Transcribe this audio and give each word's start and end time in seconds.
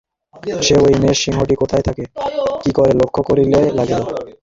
সে 0.61 0.75
ঐ 0.79 0.99
মেষ-সিংহটি 1.03 1.55
কোথায় 1.61 1.83
থাকে, 1.87 2.03
কি 2.63 2.71
করে, 2.77 2.91
লক্ষ্য 3.01 3.21
করিতে 3.27 3.47
লাগিল। 3.77 4.01